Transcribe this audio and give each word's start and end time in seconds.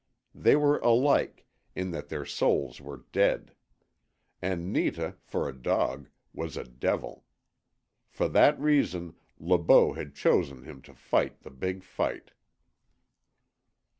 They 0.33 0.55
were 0.55 0.79
alike, 0.79 1.45
in 1.75 1.91
that 1.91 2.09
their 2.09 2.25
souls 2.25 2.81
were 2.81 3.03
dead. 3.11 3.53
And 4.41 4.73
Netah, 4.75 5.17
for 5.21 5.47
a 5.47 5.53
dog, 5.53 6.09
was 6.33 6.57
a 6.57 6.63
devil. 6.63 7.23
For 8.09 8.27
that 8.29 8.59
reason 8.59 9.13
Le 9.39 9.59
Beau 9.59 9.93
had 9.93 10.15
chosen 10.15 10.63
him 10.63 10.81
to 10.89 10.95
fight 10.95 11.41
the 11.41 11.51
big 11.51 11.83
fight. 11.83 12.31